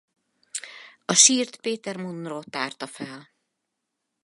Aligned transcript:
A 1.05 1.13
sírt 1.13 1.61
Peter 1.61 1.97
Munro 1.97 2.43
tárta 2.43 2.87
fel. 2.87 3.29